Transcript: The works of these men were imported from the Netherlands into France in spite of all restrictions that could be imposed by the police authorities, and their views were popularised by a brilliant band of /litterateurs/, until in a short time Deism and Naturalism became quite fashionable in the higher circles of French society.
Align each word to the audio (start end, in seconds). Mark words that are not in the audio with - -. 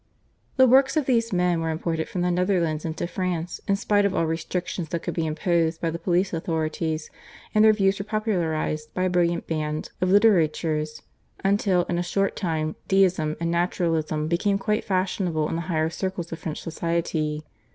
The 0.57 0.65
works 0.65 0.97
of 0.97 1.05
these 1.05 1.31
men 1.31 1.61
were 1.61 1.69
imported 1.69 2.09
from 2.09 2.21
the 2.21 2.31
Netherlands 2.31 2.85
into 2.85 3.05
France 3.05 3.61
in 3.67 3.75
spite 3.75 4.03
of 4.03 4.15
all 4.15 4.25
restrictions 4.25 4.89
that 4.89 5.03
could 5.03 5.13
be 5.13 5.27
imposed 5.27 5.79
by 5.79 5.91
the 5.91 5.99
police 5.99 6.33
authorities, 6.33 7.11
and 7.53 7.63
their 7.63 7.71
views 7.71 7.99
were 7.99 8.05
popularised 8.05 8.91
by 8.95 9.03
a 9.03 9.11
brilliant 9.11 9.45
band 9.45 9.91
of 10.01 10.09
/litterateurs/, 10.09 11.03
until 11.45 11.83
in 11.83 11.99
a 11.99 12.01
short 12.01 12.35
time 12.35 12.77
Deism 12.87 13.37
and 13.39 13.51
Naturalism 13.51 14.27
became 14.27 14.57
quite 14.57 14.83
fashionable 14.83 15.47
in 15.47 15.53
the 15.53 15.61
higher 15.69 15.91
circles 15.91 16.31
of 16.31 16.39
French 16.39 16.61
society. 16.63 17.43